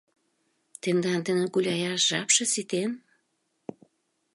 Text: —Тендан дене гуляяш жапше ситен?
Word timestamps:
—Тендан 0.81 1.19
дене 1.27 1.43
гуляяш 1.53 2.01
жапше 2.09 2.43
ситен? 2.53 2.91